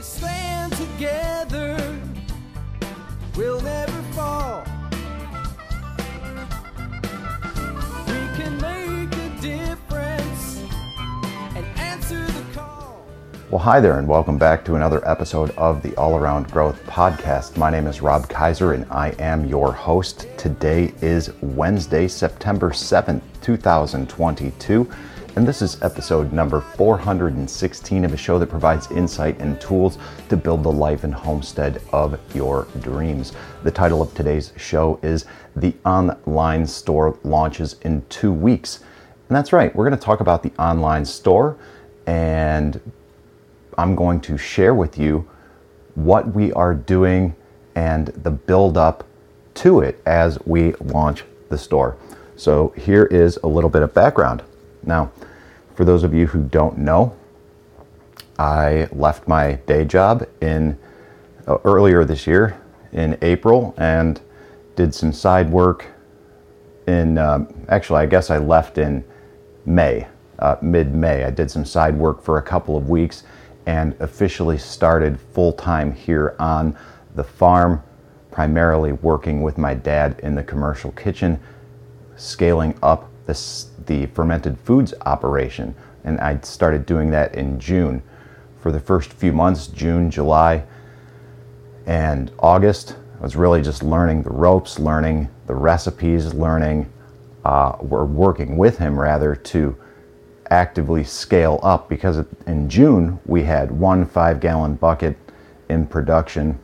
stand 0.00 0.72
together, 0.74 1.76
we'll 3.36 3.60
never 3.60 4.02
fall. 4.12 4.62
We 8.06 8.20
can 8.36 8.56
make 8.60 9.12
a 9.16 9.40
difference 9.40 10.62
and 11.56 11.66
answer 11.78 12.24
the 12.24 12.44
call. 12.54 13.04
Well, 13.50 13.58
hi 13.58 13.80
there, 13.80 13.98
and 13.98 14.06
welcome 14.06 14.38
back 14.38 14.64
to 14.66 14.76
another 14.76 15.06
episode 15.08 15.50
of 15.56 15.82
the 15.82 15.96
All 15.96 16.16
Around 16.16 16.50
Growth 16.52 16.80
Podcast. 16.86 17.56
My 17.56 17.70
name 17.70 17.88
is 17.88 18.00
Rob 18.00 18.28
Kaiser, 18.28 18.74
and 18.74 18.86
I 18.90 19.10
am 19.18 19.46
your 19.46 19.72
host. 19.72 20.28
Today 20.36 20.94
is 21.02 21.32
Wednesday, 21.40 22.06
September 22.06 22.70
7th, 22.70 23.22
2022, 23.40 24.88
and 25.38 25.46
this 25.46 25.62
is 25.62 25.80
episode 25.82 26.32
number 26.32 26.60
416 26.60 28.04
of 28.04 28.12
a 28.12 28.16
show 28.16 28.40
that 28.40 28.48
provides 28.48 28.90
insight 28.90 29.38
and 29.38 29.60
tools 29.60 29.96
to 30.28 30.36
build 30.36 30.64
the 30.64 30.72
life 30.72 31.04
and 31.04 31.14
homestead 31.14 31.80
of 31.92 32.18
your 32.34 32.66
dreams. 32.80 33.30
The 33.62 33.70
title 33.70 34.02
of 34.02 34.12
today's 34.14 34.52
show 34.56 34.98
is 35.00 35.26
The 35.54 35.76
Online 35.84 36.66
Store 36.66 37.16
Launches 37.22 37.76
in 37.82 38.04
Two 38.08 38.32
Weeks. 38.32 38.80
And 39.28 39.36
that's 39.36 39.52
right, 39.52 39.72
we're 39.76 39.88
going 39.88 39.96
to 39.96 40.04
talk 40.04 40.18
about 40.18 40.42
the 40.42 40.50
online 40.60 41.04
store 41.04 41.56
and 42.08 42.80
I'm 43.78 43.94
going 43.94 44.20
to 44.22 44.36
share 44.36 44.74
with 44.74 44.98
you 44.98 45.30
what 45.94 46.34
we 46.34 46.52
are 46.54 46.74
doing 46.74 47.36
and 47.76 48.08
the 48.08 48.32
build 48.32 48.76
up 48.76 49.06
to 49.54 49.82
it 49.82 50.02
as 50.04 50.36
we 50.46 50.72
launch 50.80 51.22
the 51.48 51.58
store. 51.58 51.96
So, 52.34 52.70
here 52.76 53.04
is 53.04 53.38
a 53.44 53.46
little 53.46 53.70
bit 53.70 53.82
of 53.82 53.94
background. 53.94 54.42
Now, 54.82 55.12
for 55.78 55.84
those 55.84 56.02
of 56.02 56.12
you 56.12 56.26
who 56.26 56.42
don't 56.42 56.76
know, 56.76 57.14
I 58.36 58.88
left 58.90 59.28
my 59.28 59.60
day 59.66 59.84
job 59.84 60.26
in 60.40 60.76
uh, 61.46 61.58
earlier 61.64 62.04
this 62.04 62.26
year 62.26 62.60
in 62.90 63.16
April 63.22 63.76
and 63.78 64.20
did 64.74 64.92
some 64.92 65.12
side 65.12 65.48
work 65.48 65.86
in 66.88 67.16
um, 67.16 67.54
actually 67.68 68.00
I 68.00 68.06
guess 68.06 68.28
I 68.28 68.38
left 68.38 68.76
in 68.76 69.04
May, 69.66 70.08
uh, 70.40 70.56
mid 70.60 70.96
May. 70.96 71.22
I 71.22 71.30
did 71.30 71.48
some 71.48 71.64
side 71.64 71.96
work 71.96 72.24
for 72.24 72.38
a 72.38 72.42
couple 72.42 72.76
of 72.76 72.88
weeks 72.88 73.22
and 73.66 73.94
officially 74.00 74.58
started 74.58 75.20
full 75.32 75.52
time 75.52 75.92
here 75.92 76.34
on 76.40 76.76
the 77.14 77.22
farm, 77.22 77.84
primarily 78.32 78.94
working 78.94 79.42
with 79.42 79.58
my 79.58 79.74
dad 79.74 80.18
in 80.24 80.34
the 80.34 80.42
commercial 80.42 80.90
kitchen, 80.90 81.38
scaling 82.16 82.76
up 82.82 83.08
this, 83.26 83.68
the 83.88 84.06
fermented 84.06 84.58
foods 84.60 84.94
operation. 85.04 85.74
And 86.04 86.20
I 86.20 86.38
started 86.42 86.86
doing 86.86 87.10
that 87.10 87.34
in 87.34 87.58
June. 87.58 88.02
For 88.60 88.70
the 88.70 88.80
first 88.80 89.12
few 89.12 89.32
months, 89.32 89.66
June, 89.66 90.10
July, 90.10 90.64
and 91.86 92.30
August, 92.38 92.96
I 93.18 93.22
was 93.22 93.34
really 93.34 93.62
just 93.62 93.82
learning 93.82 94.22
the 94.22 94.30
ropes, 94.30 94.78
learning 94.78 95.28
the 95.46 95.54
recipes, 95.54 96.34
learning, 96.34 96.92
uh, 97.44 97.76
we're 97.80 98.04
working 98.04 98.56
with 98.56 98.78
him 98.78 98.98
rather 98.98 99.34
to 99.34 99.76
actively 100.50 101.04
scale 101.04 101.58
up 101.62 101.88
because 101.88 102.24
in 102.46 102.68
June 102.68 103.18
we 103.26 103.42
had 103.42 103.70
one 103.70 104.04
five 104.06 104.40
gallon 104.40 104.74
bucket 104.74 105.16
in 105.68 105.86
production, 105.86 106.58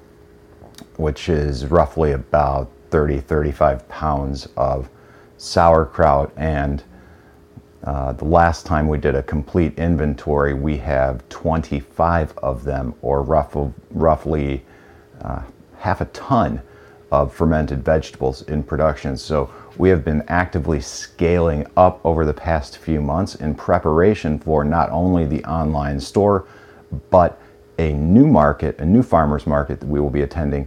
which 0.97 1.29
is 1.29 1.67
roughly 1.67 2.13
about 2.13 2.71
30, 2.91 3.21
35 3.21 3.89
pounds 3.89 4.49
of 4.57 4.89
sauerkraut. 5.37 6.33
And 6.37 6.83
the 7.85 8.25
last 8.25 8.67
time 8.67 8.89
we 8.89 8.99
did 8.99 9.15
a 9.15 9.23
complete 9.23 9.79
inventory, 9.79 10.55
we 10.55 10.77
have 10.79 11.29
25 11.29 12.37
of 12.39 12.65
them, 12.65 12.95
or 13.03 13.23
rough, 13.23 13.57
roughly 13.91 14.65
uh, 15.23 15.43
half 15.79 16.01
a 16.01 16.07
ton 16.07 16.63
of 17.13 17.33
fermented 17.33 17.85
vegetables 17.85 18.43
in 18.43 18.63
production. 18.63 19.17
So 19.17 19.53
we 19.77 19.89
have 19.91 20.05
been 20.05 20.25
actively 20.29 20.81
scaling 20.81 21.67
up 21.77 22.01
over 22.05 22.25
the 22.25 22.35
past 22.35 22.79
few 22.79 23.01
months 23.01 23.35
in 23.37 23.55
preparation 23.55 24.39
for 24.39 24.65
not 24.65 24.91
only 24.91 25.25
the 25.27 25.45
online 25.45 26.01
store, 26.01 26.47
but 27.11 27.41
a 27.79 27.93
new 27.93 28.27
market, 28.27 28.79
a 28.79 28.85
new 28.85 29.03
farmers 29.03 29.47
market 29.47 29.81
that 29.81 29.87
we 29.87 30.01
will 30.01 30.11
be 30.11 30.23
attending 30.23 30.67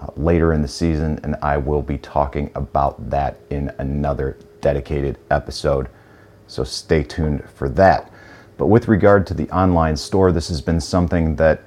uh, 0.00 0.08
later 0.16 0.52
in 0.52 0.62
the 0.62 0.68
season. 0.68 1.20
And 1.22 1.36
I 1.42 1.56
will 1.56 1.82
be 1.82 1.98
talking 1.98 2.50
about 2.54 3.10
that 3.10 3.38
in 3.50 3.72
another 3.78 4.36
dedicated 4.60 5.18
episode. 5.30 5.88
So 6.48 6.64
stay 6.64 7.02
tuned 7.04 7.48
for 7.54 7.68
that. 7.70 8.10
But 8.56 8.66
with 8.66 8.88
regard 8.88 9.26
to 9.28 9.34
the 9.34 9.48
online 9.50 9.96
store, 9.96 10.32
this 10.32 10.48
has 10.48 10.60
been 10.60 10.80
something 10.80 11.36
that 11.36 11.62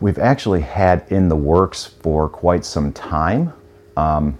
we've 0.00 0.18
actually 0.18 0.62
had 0.62 1.04
in 1.08 1.28
the 1.28 1.36
works 1.36 1.84
for 1.84 2.28
quite 2.28 2.64
some 2.64 2.92
time. 2.92 3.52
Um, 3.96 4.38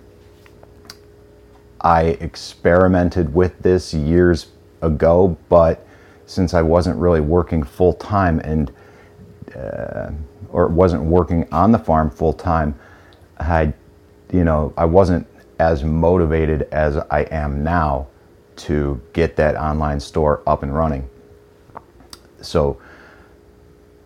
I 1.81 2.16
experimented 2.21 3.34
with 3.34 3.59
this 3.60 3.93
years 3.93 4.47
ago, 4.82 5.37
but 5.49 5.87
since 6.27 6.54
I 6.54 6.62
wasn't 6.62 6.98
really 6.98 7.21
working 7.21 7.62
full 7.62 7.93
time 7.93 8.41
and 8.41 8.72
uh, 9.54 10.10
or 10.50 10.69
wasn't 10.69 11.03
working 11.03 11.47
on 11.53 11.72
the 11.72 11.78
farm 11.78 12.10
full 12.10 12.33
time, 12.33 12.78
I, 13.38 13.72
you 14.33 14.44
know, 14.44 14.72
I 14.77 14.84
wasn't 14.84 15.27
as 15.59 15.83
motivated 15.83 16.62
as 16.72 16.97
I 16.97 17.22
am 17.31 17.65
now 17.65 18.09
to 18.56 19.00
get 19.12 19.36
that 19.36 19.56
online 19.56 20.00
store 20.00 20.42
up 20.46 20.62
and 20.62 20.74
running. 20.74 21.08
So 22.40 22.80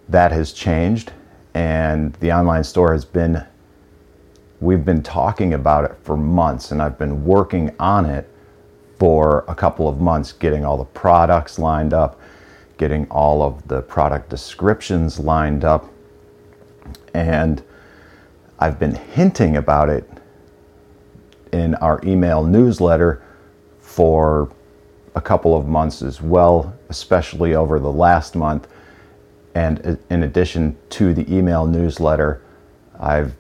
that 0.09 0.33
has 0.33 0.53
changed, 0.53 1.13
and 1.55 2.15
the 2.15 2.33
online 2.33 2.65
store 2.65 2.93
has 2.93 3.05
been 3.05 3.45
we've 4.61 4.85
been 4.85 5.03
talking 5.03 5.55
about 5.55 5.85
it 5.85 5.97
for 6.03 6.17
months 6.17 6.71
and 6.71 6.83
I've 6.83 6.99
been 6.99 7.25
working 7.25 7.75
on 7.81 8.05
it 8.05 8.29
for 8.99 9.45
a 9.49 9.55
couple 9.55 9.89
of 9.89 10.01
months, 10.01 10.33
getting 10.33 10.65
all 10.65 10.77
the 10.77 10.85
products 10.85 11.59
lined 11.59 11.95
up, 11.95 12.21
getting 12.77 13.09
all 13.11 13.43
of 13.43 13.67
the 13.67 13.81
product 13.81 14.29
descriptions 14.29 15.19
lined 15.19 15.65
up. 15.65 15.91
And 17.15 17.63
I've 18.59 18.79
been 18.79 18.95
hinting 18.95 19.57
about 19.57 19.89
it 19.89 20.07
in 21.51 21.75
our 21.77 22.01
email 22.05 22.45
newsletter 22.45 23.23
for 23.91 24.49
a 25.17 25.21
couple 25.21 25.57
of 25.57 25.67
months 25.67 26.01
as 26.01 26.23
well, 26.23 26.73
especially 26.91 27.57
over 27.57 27.81
the 27.81 27.91
last 27.91 28.37
month. 28.37 28.69
And 29.57 29.99
in 30.11 30.23
addition 30.23 30.77
to 30.91 31.13
the 31.13 31.29
email 31.35 31.67
newsletter, 31.67 32.41
I've 33.01 33.35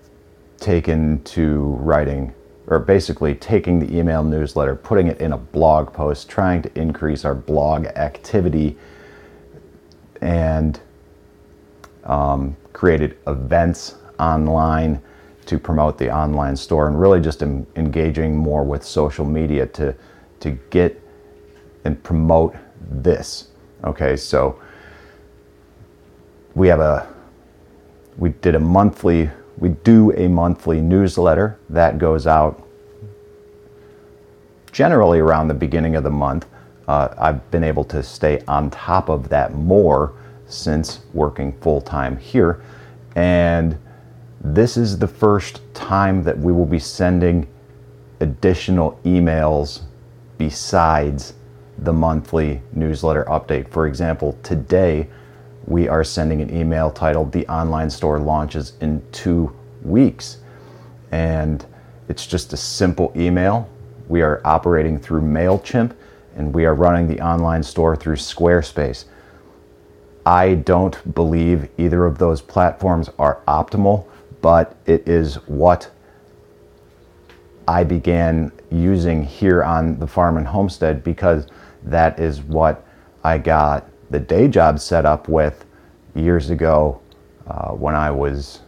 taken 0.59 1.22
to 1.22 1.60
writing, 1.78 2.34
or 2.66 2.81
basically 2.81 3.37
taking 3.37 3.78
the 3.78 3.97
email 3.97 4.25
newsletter, 4.25 4.75
putting 4.75 5.06
it 5.06 5.21
in 5.21 5.34
a 5.34 5.39
blog 5.39 5.93
post, 5.93 6.28
trying 6.28 6.62
to 6.62 6.78
increase 6.78 7.25
our 7.25 7.34
blog 7.34 7.87
activity, 7.87 8.77
and 10.21 10.81
um, 12.03 12.56
created 12.72 13.16
events 13.28 13.94
online 14.19 15.00
to 15.47 15.60
promote 15.60 15.97
the 15.97 16.12
online 16.12 16.56
store, 16.56 16.89
and 16.89 17.00
really 17.00 17.21
just 17.21 17.41
engaging 17.41 18.37
more 18.37 18.65
with 18.65 18.83
social 18.83 19.25
media 19.25 19.65
to 19.66 19.94
to 20.41 20.51
get 20.71 21.01
and 21.84 22.03
promote 22.03 22.55
this. 22.91 23.49
Okay, 23.84 24.17
so 24.17 24.61
we 26.55 26.69
have 26.69 26.81
a 26.81 27.09
we 28.19 28.31
did 28.31 28.55
a 28.55 28.61
monthly 28.61 29.31
we 29.59 29.71
do 29.71 30.12
a 30.12 30.28
monthly 30.28 30.81
newsletter 30.81 31.59
that 31.69 31.99
goes 31.99 32.27
out 32.27 32.67
generally 34.73 35.19
around 35.19 35.49
the 35.49 35.55
beginning 35.55 35.97
of 35.97 36.05
the 36.05 36.11
month. 36.11 36.47
Uh, 36.89 37.09
I've 37.19 37.51
been 37.51 37.65
able 37.65 37.84
to 37.84 38.03
stay 38.03 38.43
on 38.49 38.71
top 38.71 39.09
of 39.09 39.28
that 39.28 39.55
more 39.55 40.15
since 40.47 41.01
working 41.12 41.53
full 41.61 41.81
time 41.81 42.17
here. 42.17 42.62
And 43.15 43.78
this 44.41 44.77
is 44.77 44.98
the 44.98 45.07
first 45.07 45.60
time 45.75 46.22
that 46.25 46.39
we 46.39 46.53
will 46.53 46.66
be 46.66 46.78
sending 46.78 47.47
additional 48.21 48.98
emails 49.04 49.83
besides 50.41 51.34
the 51.77 51.92
monthly 51.92 52.63
newsletter 52.72 53.27
update. 53.27 53.69
For 53.69 53.87
example, 53.87 54.39
today 54.42 55.07
we 55.66 55.87
are 55.87 56.03
sending 56.03 56.41
an 56.41 56.48
email 56.57 56.91
titled 56.91 57.31
The 57.31 57.47
Online 57.47 57.91
Store 57.91 58.19
Launches 58.19 58.72
in 58.81 59.03
Two 59.13 59.54
Weeks. 59.83 60.39
And 61.13 61.66
it's 62.09 62.27
just 62.27 62.54
a 62.54 62.57
simple 62.57 63.13
email. 63.15 63.69
We 64.09 64.22
are 64.22 64.41
operating 64.47 64.98
through 64.98 65.21
MailChimp 65.21 65.95
and 66.34 66.54
we 66.54 66.65
are 66.65 66.75
running 66.75 67.07
the 67.07 67.21
online 67.21 67.63
store 67.63 67.95
through 67.95 68.16
Squarespace. 68.16 69.04
I 70.25 70.54
don't 70.54 71.15
believe 71.15 71.69
either 71.77 72.07
of 72.07 72.16
those 72.16 72.41
platforms 72.41 73.10
are 73.19 73.42
optimal, 73.47 74.07
but 74.41 74.75
it 74.87 75.07
is 75.07 75.34
what 75.47 75.91
I 77.71 77.84
began 77.84 78.51
using 78.72 79.22
here 79.22 79.63
on 79.63 79.97
the 80.01 80.07
farm 80.09 80.37
and 80.39 80.45
homestead 80.45 81.05
because 81.05 81.47
that 81.84 82.19
is 82.19 82.43
what 82.43 82.84
I 83.22 83.39
got 83.39 83.89
the 84.11 84.19
day 84.19 84.49
job 84.49 84.81
set 84.81 85.07
up 85.07 85.28
with 85.28 85.65
years 86.17 86.51
ago 86.51 87.01
uh, 87.47 87.69
when 87.71 87.95
I 87.95 88.11
was, 88.11 88.63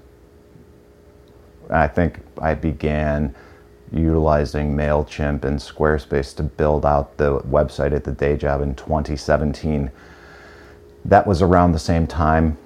I 1.68 1.88
think 1.88 2.20
I 2.40 2.54
began 2.54 3.34
utilizing 3.90 4.76
MailChimp 4.76 5.44
and 5.44 5.58
Squarespace 5.58 6.36
to 6.36 6.44
build 6.44 6.86
out 6.86 7.16
the 7.16 7.40
website 7.40 7.90
at 7.90 8.04
the 8.04 8.12
day 8.12 8.36
job 8.36 8.60
in 8.60 8.72
2017. 8.76 9.90
That 11.06 11.26
was 11.26 11.42
around 11.42 11.72
the 11.72 11.80
same 11.80 12.06
time 12.06 12.56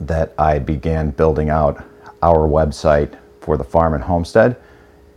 that 0.00 0.32
I 0.38 0.60
began 0.60 1.10
building 1.10 1.50
out 1.50 1.84
our 2.22 2.48
website 2.48 3.18
for 3.42 3.58
the 3.58 3.64
farm 3.64 3.92
and 3.92 4.02
homestead. 4.02 4.56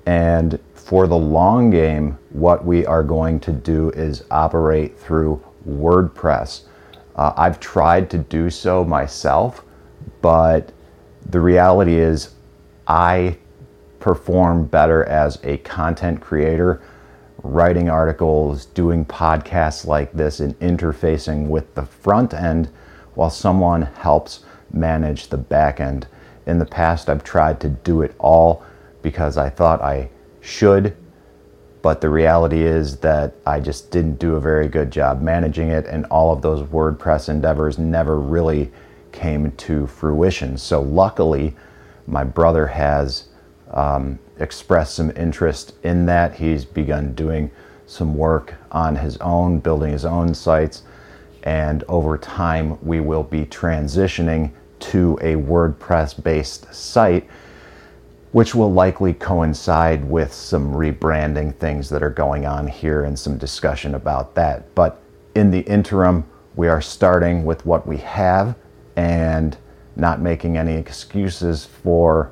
And 0.10 0.58
for 0.74 1.06
the 1.06 1.16
long 1.16 1.70
game, 1.70 2.18
what 2.32 2.66
we 2.66 2.84
are 2.84 3.04
going 3.04 3.40
to 3.42 3.52
do 3.52 3.92
is 3.92 4.24
operate 4.32 5.00
through 5.00 5.40
WordPress. 5.70 6.64
Uh, 7.16 7.32
I've 7.38 7.60
tried 7.60 8.10
to 8.10 8.18
do 8.18 8.50
so 8.50 8.84
myself, 8.84 9.64
but 10.24 10.72
the 11.30 11.40
reality 11.40 12.00
is 12.00 12.34
I 12.88 13.38
perform 14.00 14.66
better 14.66 15.04
as 15.04 15.38
a 15.44 15.58
content 15.58 16.22
creator, 16.22 16.82
writing 17.44 17.88
articles, 17.88 18.66
doing 18.66 19.06
podcasts 19.06 19.86
like 19.86 20.12
this, 20.14 20.40
and 20.40 20.60
interfacing 20.60 21.50
with 21.50 21.76
the 21.76 21.86
front 21.86 22.34
end 22.34 22.68
while 23.14 23.30
someone 23.30 23.84
helps 23.84 24.40
manage 24.74 25.28
the 25.28 25.38
back 25.38 25.80
end. 25.80 26.08
In 26.48 26.58
the 26.58 26.66
past, 26.66 27.12
I've 27.12 27.24
tried 27.24 27.60
to 27.60 27.70
do 27.70 28.02
it 28.02 28.16
all 28.18 28.64
because 29.02 29.38
I 29.38 29.50
thought 29.50 29.82
I 29.82 30.10
should, 30.42 30.96
but 31.82 32.02
the 32.02 32.10
reality 32.10 32.64
is 32.64 32.98
that 32.98 33.34
I 33.46 33.60
just 33.60 33.92
didn't 33.92 34.20
do 34.20 34.36
a 34.36 34.42
very 34.42 34.68
good 34.68 34.92
job 34.92 35.22
managing 35.22 35.70
it, 35.70 35.86
and 35.86 36.06
all 36.06 36.34
of 36.34 36.42
those 36.42 36.68
WordPress 36.68 37.30
endeavors 37.30 37.78
never 37.78 38.20
really 38.20 38.72
came 39.12 39.52
to 39.52 39.88
fruition. 39.88 40.58
So, 40.58 40.82
luckily, 40.82 41.56
my 42.06 42.24
brother 42.24 42.68
has 42.68 43.26
um, 43.72 44.20
expressed 44.40 44.96
some 44.96 45.12
interest 45.16 45.74
in 45.84 46.06
that. 46.08 46.36
He's 46.36 46.66
begun 46.66 47.14
doing 47.14 47.52
some 47.86 48.16
work 48.16 48.56
on 48.72 48.96
his 48.96 49.18
own, 49.18 49.60
building 49.60 49.92
his 49.92 50.06
own 50.06 50.34
sites, 50.34 50.84
and 51.44 51.84
over 51.88 52.18
time, 52.18 52.78
we 52.86 53.00
will 53.00 53.24
be 53.24 53.46
transitioning 53.46 54.52
to 54.80 55.18
a 55.22 55.36
WordPress 55.36 56.22
based 56.22 56.74
site, 56.74 57.28
which 58.32 58.54
will 58.54 58.72
likely 58.72 59.14
coincide 59.14 60.08
with 60.08 60.32
some 60.32 60.74
rebranding 60.74 61.56
things 61.56 61.90
that 61.90 62.04
are 62.04 62.12
going 62.12 62.46
on 62.46 62.68
here 62.68 63.04
and 63.04 63.18
some 63.18 63.38
discussion 63.38 63.96
about 63.96 64.36
that. 64.36 64.74
But 64.76 65.02
in 65.36 65.50
the 65.50 65.62
interim, 65.62 66.26
we 66.56 66.68
are 66.68 66.82
starting 66.82 67.44
with 67.44 67.66
what 67.66 67.88
we 67.88 67.98
have 67.98 68.56
and 68.96 69.58
not 69.96 70.22
making 70.22 70.58
any 70.58 70.76
excuses 70.76 71.66
for 71.66 72.32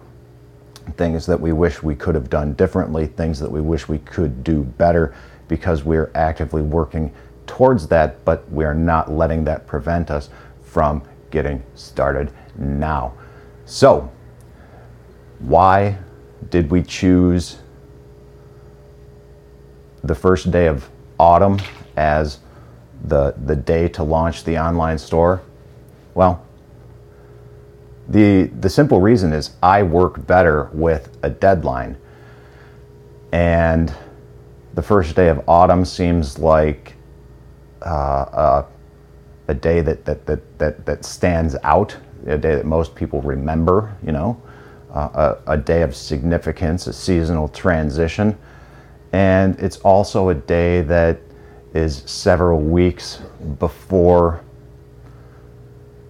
things 0.96 1.26
that 1.26 1.40
we 1.40 1.52
wish 1.52 1.82
we 1.82 1.96
could 1.96 2.16
have 2.16 2.30
done 2.30 2.54
differently, 2.54 3.08
things 3.08 3.40
that 3.40 3.52
we 3.52 3.62
wish 3.62 3.88
we 3.88 4.00
could 4.00 4.44
do 4.44 4.64
better, 4.64 5.16
because 5.48 5.84
we're 5.84 6.12
actively 6.14 6.62
working 6.62 7.12
towards 7.46 7.88
that, 7.88 8.24
but 8.24 8.50
we 8.52 8.64
are 8.66 8.74
not 8.74 9.12
letting 9.12 9.44
that 9.46 9.66
prevent 9.66 10.12
us 10.12 10.30
from 10.62 11.02
getting 11.32 11.64
started 11.76 12.32
now. 12.58 13.14
So, 13.66 14.12
why 15.40 15.98
did 16.50 16.72
we 16.72 16.84
choose 16.84 17.58
the 20.04 20.16
first 20.16 20.52
day 20.52 20.68
of 20.68 20.90
autumn 21.20 21.60
as 21.96 22.40
the, 23.04 23.34
the 23.46 23.56
day 23.56 23.88
to 23.90 24.04
launch 24.04 24.44
the 24.44 24.58
online 24.58 24.98
store? 24.98 25.42
Well, 26.14 26.44
the, 28.08 28.46
the 28.60 28.70
simple 28.70 29.02
reason 29.02 29.34
is 29.34 29.52
I 29.62 29.84
work 29.84 30.26
better 30.26 30.70
with 30.74 31.16
a 31.24 31.30
deadline. 31.30 31.98
And 33.32 33.94
the 34.74 34.82
first 34.82 35.16
day 35.16 35.28
of 35.28 35.44
autumn 35.48 35.84
seems 35.84 36.40
like 36.40 36.96
uh, 37.86 37.90
a, 37.90 38.66
a 39.50 39.54
day 39.54 39.82
that, 39.82 40.06
that, 40.06 40.26
that, 40.26 40.60
that, 40.60 40.86
that 40.86 41.06
stands 41.06 41.56
out, 41.64 41.96
a 42.26 42.38
day 42.38 42.56
that 42.56 42.66
most 42.66 42.96
people 42.96 43.22
remember, 43.22 43.96
you 44.04 44.12
know, 44.12 44.42
uh, 44.94 45.36
a, 45.48 45.54
a 45.54 45.58
day 45.58 45.82
of 45.82 45.96
significance, 45.96 46.88
a 46.88 46.94
seasonal 46.94 47.48
transition. 47.50 48.38
And 49.14 49.60
it's 49.60 49.78
also 49.78 50.30
a 50.30 50.36
day 50.36 50.82
that 50.82 51.20
is 51.74 52.04
several 52.06 52.60
weeks 52.60 53.22
before 53.60 54.44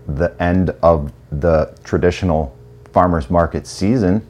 the 0.07 0.35
end 0.41 0.69
of 0.81 1.12
the 1.31 1.75
traditional 1.83 2.56
farmers 2.94 3.29
market 3.29 3.68
season. 3.68 4.25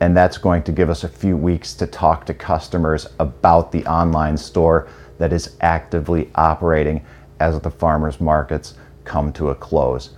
And 0.00 0.16
that's 0.16 0.38
going 0.38 0.62
to 0.64 0.72
give 0.72 0.90
us 0.90 1.04
a 1.04 1.08
few 1.08 1.36
weeks 1.36 1.74
to 1.74 1.86
talk 1.86 2.26
to 2.26 2.34
customers 2.34 3.06
about 3.18 3.72
the 3.72 3.84
online 3.86 4.36
store 4.36 4.88
that 5.18 5.32
is 5.32 5.56
actively 5.60 6.30
operating 6.36 7.04
as 7.40 7.58
the 7.60 7.70
farmers 7.70 8.20
markets 8.20 8.74
come 9.04 9.32
to 9.32 9.50
a 9.50 9.54
close. 9.54 10.10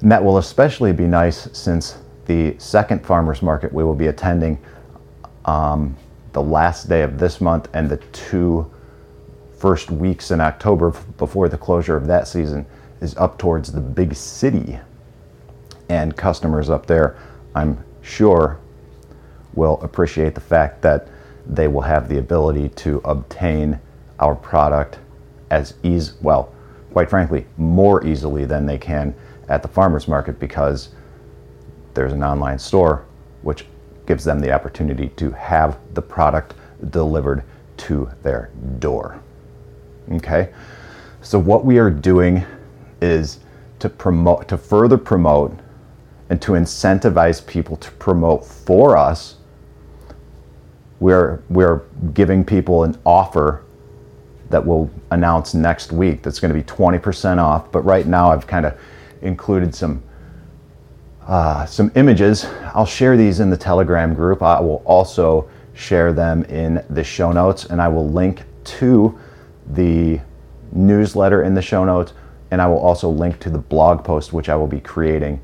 And 0.00 0.12
that 0.12 0.22
will 0.22 0.38
especially 0.38 0.92
be 0.92 1.06
nice 1.06 1.48
since 1.56 1.98
the 2.26 2.56
second 2.58 3.04
farmers 3.04 3.42
market 3.42 3.72
we 3.72 3.84
will 3.84 3.94
be 3.94 4.06
attending 4.06 4.58
um, 5.44 5.96
the 6.32 6.42
last 6.42 6.88
day 6.88 7.02
of 7.02 7.18
this 7.18 7.40
month 7.40 7.68
and 7.74 7.88
the 7.88 7.98
two 8.12 8.70
first 9.56 9.90
weeks 9.90 10.30
in 10.30 10.40
October 10.40 10.90
before 11.16 11.48
the 11.48 11.56
closure 11.56 11.96
of 11.96 12.06
that 12.06 12.26
season 12.28 12.66
is 13.00 13.16
up 13.16 13.38
towards 13.38 13.72
the 13.72 13.80
big 13.80 14.14
city. 14.14 14.78
And 15.88 16.16
customers 16.16 16.70
up 16.70 16.86
there, 16.86 17.16
I'm 17.54 17.82
sure, 18.02 18.58
will 19.54 19.80
appreciate 19.82 20.34
the 20.34 20.40
fact 20.40 20.82
that 20.82 21.08
they 21.46 21.68
will 21.68 21.82
have 21.82 22.08
the 22.08 22.18
ability 22.18 22.70
to 22.70 23.00
obtain 23.04 23.78
our 24.18 24.34
product 24.34 24.98
as 25.50 25.74
well, 26.20 26.52
quite 26.92 27.08
frankly, 27.10 27.46
more 27.56 28.04
easily 28.04 28.44
than 28.44 28.66
they 28.66 28.78
can 28.78 29.14
at 29.48 29.62
the 29.62 29.68
farmer's 29.68 30.08
market 30.08 30.40
because 30.40 30.88
there's 31.94 32.12
an 32.12 32.22
online 32.22 32.58
store 32.58 33.04
which 33.42 33.66
gives 34.06 34.24
them 34.24 34.40
the 34.40 34.52
opportunity 34.52 35.08
to 35.10 35.30
have 35.30 35.78
the 35.94 36.02
product 36.02 36.54
delivered 36.90 37.42
to 37.76 38.10
their 38.22 38.50
door. 38.78 39.20
Okay? 40.12 40.52
So 41.22 41.38
what 41.38 41.64
we 41.64 41.78
are 41.78 41.90
doing 41.90 42.44
is 43.00 43.38
to 43.78 43.88
promote 43.88 44.48
to 44.48 44.56
further 44.56 44.96
promote 44.96 45.58
and 46.30 46.40
to 46.40 46.52
incentivize 46.52 47.46
people 47.46 47.76
to 47.76 47.90
promote 47.92 48.44
for 48.44 48.96
us 48.96 49.36
we're 51.00 51.42
we're 51.50 51.82
giving 52.14 52.44
people 52.44 52.84
an 52.84 52.98
offer 53.04 53.62
that 54.48 54.64
we'll 54.64 54.88
announce 55.10 55.52
next 55.52 55.92
week 55.92 56.22
that's 56.22 56.40
going 56.40 56.52
to 56.52 56.58
be 56.58 56.64
20% 56.64 57.38
off 57.38 57.70
but 57.72 57.80
right 57.80 58.06
now 58.06 58.30
I've 58.30 58.46
kind 58.46 58.64
of 58.64 58.78
included 59.20 59.74
some 59.74 60.02
uh, 61.26 61.66
some 61.66 61.90
images 61.94 62.46
I'll 62.74 62.86
share 62.86 63.16
these 63.16 63.40
in 63.40 63.50
the 63.50 63.56
telegram 63.56 64.14
group 64.14 64.42
I 64.42 64.60
will 64.60 64.82
also 64.84 65.48
share 65.74 66.12
them 66.12 66.44
in 66.44 66.84
the 66.90 67.04
show 67.04 67.32
notes 67.32 67.64
and 67.66 67.80
I 67.80 67.88
will 67.88 68.08
link 68.08 68.44
to 68.64 69.18
the 69.66 70.20
newsletter 70.72 71.42
in 71.42 71.54
the 71.54 71.62
show 71.62 71.84
notes 71.84 72.12
and 72.50 72.62
I 72.62 72.66
will 72.66 72.78
also 72.78 73.08
link 73.08 73.40
to 73.40 73.50
the 73.50 73.58
blog 73.58 74.04
post, 74.04 74.32
which 74.32 74.48
I 74.48 74.54
will 74.54 74.68
be 74.68 74.80
creating 74.80 75.40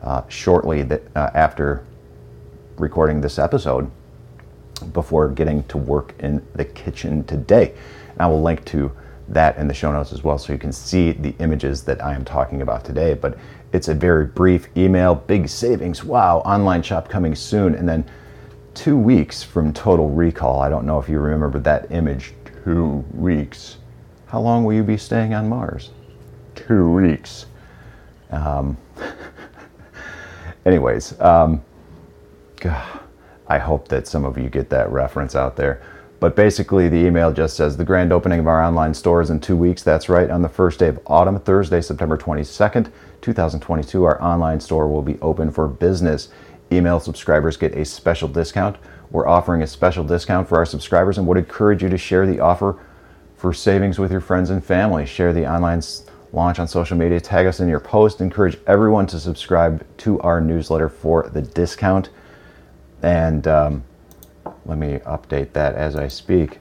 uh, 0.00 0.22
shortly 0.28 0.82
that, 0.84 1.02
uh, 1.16 1.30
after 1.34 1.84
recording 2.78 3.20
this 3.20 3.38
episode 3.38 3.90
before 4.92 5.28
getting 5.28 5.64
to 5.64 5.78
work 5.78 6.14
in 6.20 6.46
the 6.54 6.64
kitchen 6.64 7.24
today. 7.24 7.74
And 8.12 8.20
I 8.20 8.28
will 8.28 8.42
link 8.42 8.64
to 8.66 8.92
that 9.28 9.56
in 9.56 9.68
the 9.68 9.74
show 9.74 9.92
notes 9.92 10.12
as 10.12 10.22
well 10.22 10.38
so 10.38 10.52
you 10.52 10.58
can 10.58 10.72
see 10.72 11.12
the 11.12 11.34
images 11.40 11.82
that 11.84 12.02
I 12.02 12.14
am 12.14 12.24
talking 12.24 12.62
about 12.62 12.84
today. 12.84 13.14
But 13.14 13.38
it's 13.72 13.88
a 13.88 13.94
very 13.94 14.26
brief 14.26 14.68
email, 14.76 15.14
big 15.14 15.48
savings, 15.48 16.04
wow, 16.04 16.38
online 16.38 16.82
shop 16.82 17.08
coming 17.08 17.34
soon. 17.34 17.74
And 17.74 17.88
then 17.88 18.04
two 18.74 18.96
weeks 18.96 19.42
from 19.42 19.72
total 19.72 20.10
recall. 20.10 20.60
I 20.60 20.68
don't 20.68 20.86
know 20.86 20.98
if 20.98 21.08
you 21.08 21.18
remember 21.18 21.58
that 21.60 21.90
image. 21.90 22.34
Two 22.64 23.04
weeks. 23.14 23.78
How 24.26 24.40
long 24.40 24.64
will 24.64 24.74
you 24.74 24.82
be 24.82 24.96
staying 24.96 25.34
on 25.34 25.48
Mars? 25.48 25.90
two 26.56 26.90
weeks. 26.90 27.46
Um, 28.30 28.76
anyways, 30.66 31.18
um, 31.20 31.62
I 33.46 33.58
hope 33.58 33.86
that 33.88 34.08
some 34.08 34.24
of 34.24 34.36
you 34.36 34.48
get 34.48 34.68
that 34.70 34.90
reference 34.90 35.36
out 35.36 35.54
there. 35.54 35.82
But 36.18 36.34
basically, 36.34 36.88
the 36.88 36.96
email 36.96 37.30
just 37.30 37.56
says 37.56 37.76
the 37.76 37.84
grand 37.84 38.12
opening 38.12 38.40
of 38.40 38.46
our 38.46 38.62
online 38.62 38.94
store 38.94 39.20
is 39.20 39.28
in 39.28 39.38
two 39.38 39.56
weeks. 39.56 39.82
That's 39.82 40.08
right, 40.08 40.30
on 40.30 40.40
the 40.40 40.48
first 40.48 40.78
day 40.78 40.88
of 40.88 40.98
autumn, 41.06 41.38
Thursday, 41.38 41.82
September 41.82 42.16
22nd, 42.16 42.90
2022, 43.20 44.04
our 44.04 44.22
online 44.22 44.60
store 44.60 44.88
will 44.88 45.02
be 45.02 45.18
open 45.20 45.50
for 45.50 45.68
business. 45.68 46.28
Email 46.72 47.00
subscribers 47.00 47.56
get 47.56 47.74
a 47.76 47.84
special 47.84 48.28
discount. 48.28 48.76
We're 49.10 49.28
offering 49.28 49.62
a 49.62 49.66
special 49.66 50.04
discount 50.04 50.48
for 50.48 50.56
our 50.56 50.66
subscribers 50.66 51.18
and 51.18 51.26
would 51.26 51.38
encourage 51.38 51.82
you 51.82 51.88
to 51.90 51.98
share 51.98 52.26
the 52.26 52.40
offer 52.40 52.78
for 53.36 53.52
savings 53.52 53.98
with 53.98 54.10
your 54.10 54.20
friends 54.20 54.50
and 54.50 54.64
family. 54.64 55.06
Share 55.06 55.32
the 55.32 55.46
online 55.46 55.82
launch 56.32 56.58
on 56.58 56.66
social 56.66 56.96
media. 56.96 57.20
Tag 57.20 57.46
us 57.46 57.60
in 57.60 57.68
your 57.68 57.80
post. 57.80 58.20
Encourage 58.20 58.58
everyone 58.66 59.06
to 59.08 59.20
subscribe 59.20 59.86
to 59.98 60.18
our 60.20 60.40
newsletter 60.40 60.88
for 60.88 61.28
the 61.28 61.42
discount. 61.42 62.08
And 63.02 63.46
um, 63.46 63.84
let 64.66 64.78
me 64.78 64.98
update 65.06 65.52
that 65.52 65.76
as 65.76 65.94
I 65.94 66.08
speak. 66.08 66.58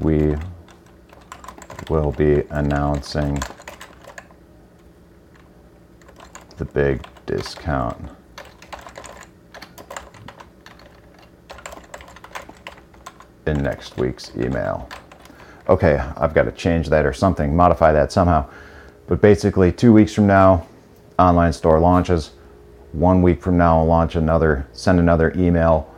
We 0.00 0.34
will 1.88 2.10
be 2.10 2.42
announcing 2.50 3.40
the 6.56 6.64
big 6.64 7.06
discount. 7.26 8.10
In 13.46 13.62
next 13.62 13.96
week's 13.96 14.32
email. 14.36 14.88
Okay, 15.68 15.98
I've 16.16 16.34
got 16.34 16.44
to 16.44 16.52
change 16.52 16.88
that 16.88 17.06
or 17.06 17.12
something, 17.12 17.54
modify 17.54 17.92
that 17.92 18.10
somehow. 18.10 18.48
But 19.06 19.20
basically, 19.20 19.70
two 19.70 19.92
weeks 19.92 20.12
from 20.12 20.26
now, 20.26 20.66
online 21.16 21.52
store 21.52 21.78
launches. 21.78 22.32
One 22.92 23.22
week 23.22 23.40
from 23.40 23.56
now, 23.56 23.78
I'll 23.78 23.86
launch 23.86 24.16
another, 24.16 24.66
send 24.72 24.98
another 24.98 25.32
email 25.36 25.93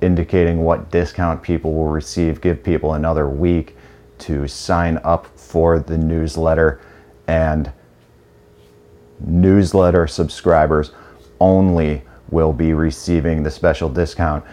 indicating 0.00 0.62
what 0.64 0.90
discount 0.90 1.42
people 1.42 1.74
will 1.74 1.88
receive, 1.88 2.40
give 2.40 2.62
people 2.62 2.94
another 2.94 3.28
week 3.28 3.76
to 4.18 4.46
sign 4.48 4.98
up 5.04 5.26
for 5.38 5.78
the 5.78 5.98
newsletter 5.98 6.80
and 7.26 7.72
newsletter 9.20 10.06
subscribers 10.06 10.92
only 11.40 12.02
will 12.30 12.52
be 12.52 12.72
receiving 12.74 13.42
the 13.42 13.50
special 13.50 13.88
discount. 13.88 14.44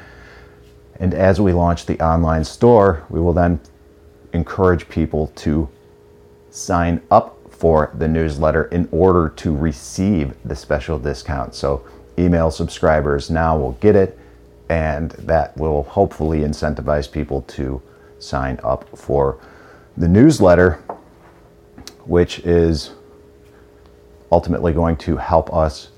And 1.00 1.14
as 1.14 1.42
we 1.42 1.52
launch 1.52 1.86
the 1.86 2.00
online 2.00 2.44
store, 2.44 3.04
we 3.10 3.20
will 3.20 3.34
then 3.34 3.60
encourage 4.34 4.88
people 4.88 5.28
to 5.38 5.68
sign 6.50 7.02
up 7.10 7.38
for 7.50 7.92
the 7.98 8.08
newsletter 8.08 8.66
in 8.66 8.88
order 8.92 9.30
to 9.30 9.56
receive 9.56 10.36
the 10.46 10.56
special 10.56 11.00
discount. 11.00 11.56
So, 11.56 11.86
email 12.20 12.52
subscribers 12.52 13.30
now 13.30 13.58
will 13.58 13.74
get 13.74 13.96
it, 13.96 14.18
and 14.72 15.12
that 15.12 15.56
will 15.58 15.84
hopefully 15.84 16.40
incentivize 16.40 17.12
people 17.12 17.42
to 17.42 17.82
sign 18.20 18.58
up 18.64 18.88
for 18.98 19.38
the 19.98 20.08
newsletter, 20.08 20.82
which 22.06 22.40
is 22.40 22.92
ultimately 24.32 24.72
going 24.72 24.96
to 24.96 25.18
help 25.18 25.54
us 25.54 25.90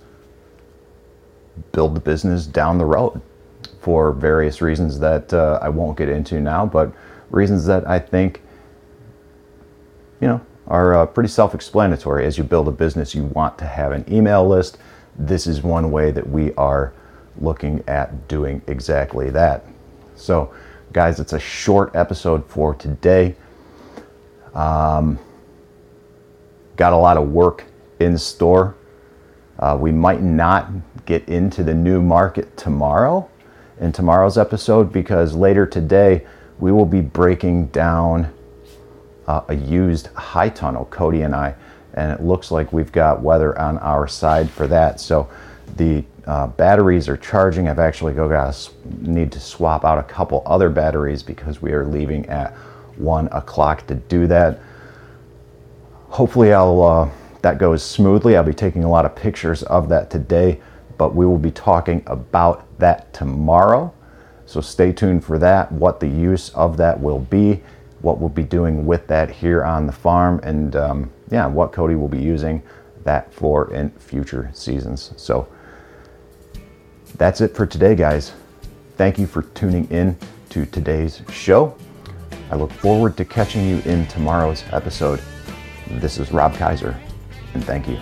build 1.72 1.96
the 1.96 2.00
business 2.00 2.48
down 2.48 2.80
the 2.80 2.86
road 2.86 3.22
for 3.80 4.12
various 4.12 4.60
reasons 4.60 4.98
that 4.98 5.32
uh, 5.32 5.60
I 5.62 5.70
won't 5.70 5.96
get 5.96 6.10
into 6.10 6.40
now, 6.40 6.66
but 6.66 6.92
reasons 7.30 7.68
that 7.68 7.88
I 7.88 8.00
think, 8.00 8.42
you 10.20 10.28
know, 10.28 10.42
are 10.66 10.96
uh, 10.96 11.06
pretty 11.06 11.30
self 11.30 11.54
explanatory. 11.54 12.26
As 12.26 12.40
you 12.40 12.44
build 12.44 12.68
a 12.68 12.72
business, 12.72 13.14
you 13.14 13.26
want 13.26 13.56
to 13.60 13.66
have 13.66 13.92
an 13.92 14.04
email 14.12 14.48
list. 14.48 14.80
This 15.16 15.46
is 15.46 15.62
one 15.62 15.92
way 15.92 16.10
that 16.10 16.28
we 16.28 16.56
are 16.56 16.92
looking 17.40 17.84
at 17.88 18.28
doing 18.28 18.62
exactly 18.68 19.30
that. 19.32 19.66
So, 20.16 20.54
guys, 20.92 21.20
it's 21.20 21.34
a 21.34 21.40
short 21.40 21.96
episode 21.96 22.46
for 22.48 22.76
today. 22.76 23.36
Um, 24.54 25.18
got 26.76 26.94
a 26.94 26.98
lot 26.98 27.18
of 27.18 27.30
work 27.30 27.66
in 28.00 28.18
store. 28.18 28.76
Uh, 29.60 29.78
we 29.80 29.92
might 29.92 30.22
not 30.22 30.70
get 31.06 31.28
into 31.28 31.64
the 31.64 31.74
new 31.74 32.02
market 32.02 32.56
tomorrow 32.58 33.30
in 33.80 33.92
tomorrow's 33.92 34.38
episode 34.38 34.92
because 34.92 35.36
later 35.36 35.66
today 35.66 36.26
we 36.60 36.72
will 36.72 36.86
be 36.86 37.02
breaking 37.02 37.68
down 37.68 38.32
uh, 39.28 39.42
a 39.48 39.56
used 39.56 40.08
high 40.08 40.50
tunnel, 40.50 40.86
Cody 40.86 41.22
and 41.22 41.36
I, 41.36 41.56
and 41.94 42.12
it 42.12 42.24
looks 42.24 42.52
like 42.52 42.74
we've 42.74 42.92
got 42.92 43.22
weather 43.22 43.58
on 43.60 43.78
our 43.80 44.08
side 44.08 44.50
for 44.50 44.68
that. 44.68 45.00
So 45.00 45.30
the 45.76 46.04
uh, 46.26 46.48
batteries 46.48 47.10
are 47.10 47.18
charging. 47.18 47.68
I've 47.68 47.80
actually 47.80 48.14
go 48.14 48.30
got 48.30 48.70
need 49.02 49.32
to 49.32 49.40
swap 49.40 49.84
out 49.84 49.98
a 49.98 50.04
couple 50.04 50.44
other 50.46 50.70
batteries 50.70 51.24
because 51.24 51.62
we 51.62 51.72
are 51.72 51.86
leaving 51.86 52.26
at 52.28 52.54
one 52.98 53.28
o'clock 53.28 53.88
to 53.88 53.96
do 53.96 54.28
that. 54.28 54.60
Hopefully, 56.10 56.54
I'll 56.54 56.82
uh, 56.82 57.10
that 57.42 57.58
goes 57.58 57.84
smoothly. 57.84 58.38
I'll 58.38 58.44
be 58.44 58.54
taking 58.54 58.84
a 58.84 58.90
lot 58.90 59.06
of 59.06 59.16
pictures 59.16 59.64
of 59.64 59.90
that 59.90 60.10
today, 60.10 60.62
but 60.98 61.16
we 61.16 61.26
will 61.26 61.38
be 61.38 61.52
talking 61.52 62.04
about 62.08 62.66
that 62.80 63.14
tomorrow. 63.14 63.94
So 64.46 64.62
stay 64.62 64.92
tuned 64.92 65.26
for 65.26 65.38
that. 65.40 65.72
What 65.72 66.00
the 66.00 66.08
use 66.08 66.50
of 66.50 66.78
that 66.78 67.00
will 67.00 67.20
be, 67.20 67.62
what 68.02 68.20
we'll 68.20 68.30
be 68.30 68.44
doing 68.44 68.86
with 68.86 69.08
that 69.08 69.30
here 69.30 69.64
on 69.64 69.88
the 69.88 69.94
farm, 69.94 70.40
and 70.44 70.76
um, 70.76 71.12
yeah, 71.30 71.48
what 71.48 71.72
Cody 71.72 71.96
will 71.96 72.08
be 72.08 72.22
using 72.22 72.62
that 73.04 73.34
for 73.34 73.74
in 73.74 73.90
future 73.92 74.50
seasons. 74.54 75.12
So 75.18 75.48
that's 77.18 77.42
it 77.42 77.56
for 77.56 77.66
today, 77.66 77.96
guys. 77.96 78.34
Thank 78.98 79.18
you 79.18 79.28
for 79.28 79.42
tuning 79.42 79.90
in 79.90 80.18
to 80.50 80.66
today's 80.66 81.22
show. 81.32 81.76
I 82.52 82.56
look 82.56 82.72
forward 82.72 83.18
to 83.18 83.26
catching 83.26 83.68
you 83.68 83.80
in 83.86 84.06
tomorrow's 84.08 84.64
episode. 84.72 85.22
This 85.90 86.18
is 86.18 86.32
Rob 86.32 86.54
Kaiser, 86.56 86.98
and 87.54 87.64
thank 87.64 87.88
you. 87.88 88.00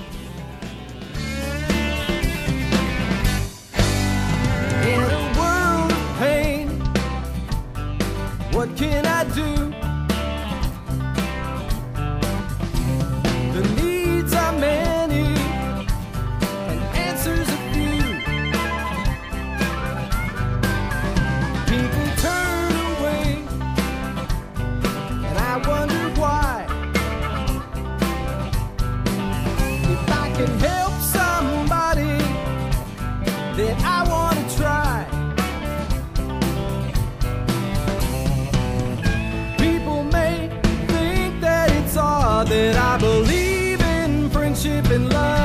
And 44.91 45.13
love. 45.13 45.40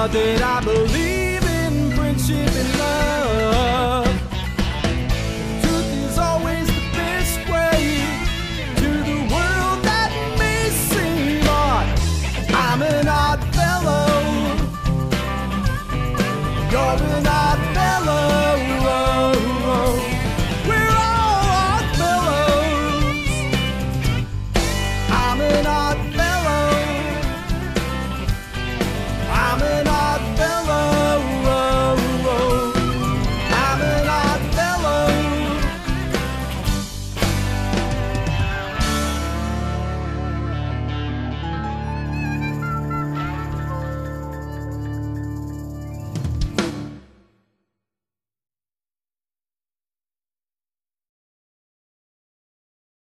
That 0.00 0.42
I 0.42 0.64
believe 0.64 1.44
in 1.44 1.92
friendship 1.94 2.50
and 2.50 2.78
love. 2.78 4.06
Truth 5.62 5.92
is 6.08 6.18
always 6.18 6.66
the 6.66 6.80
best 6.96 7.38
way 7.52 8.00
to 8.76 8.88
the 9.04 9.20
world 9.30 9.84
that 9.84 10.10
may 10.38 10.70
seem 10.70 11.46
odd. 11.46 11.86
I'm 12.48 12.80
an 12.82 13.08
odd 13.08 13.44
fellow. 13.54 14.08
You're 16.72 17.02
an 17.18 17.26
odd 17.26 17.60
fellow. 17.76 18.56
We're 20.66 20.94
all 21.06 21.44
odd 21.68 21.86
fellows. 22.00 23.28
I'm 25.10 25.40
an 25.42 25.66
odd 25.66 25.89